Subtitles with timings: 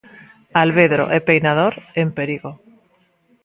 [0.63, 2.51] Alvedro e Peinador en perigo.